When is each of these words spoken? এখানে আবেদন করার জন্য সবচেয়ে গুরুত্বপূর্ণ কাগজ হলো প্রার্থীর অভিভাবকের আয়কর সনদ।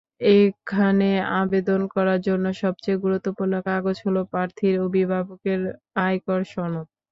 এখানে 0.35 1.09
আবেদন 1.39 1.81
করার 1.93 2.19
জন্য 2.27 2.45
সবচেয়ে 2.61 3.01
গুরুত্বপূর্ণ 3.03 3.53
কাগজ 3.67 3.95
হলো 4.05 4.21
প্রার্থীর 4.31 4.75
অভিভাবকের 4.87 5.61
আয়কর 6.01 6.41
সনদ। 6.51 6.87